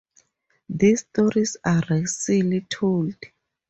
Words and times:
These 0.67 1.01
stories 1.11 1.57
are 1.63 1.83
racily 1.87 2.61
told. 2.61 3.13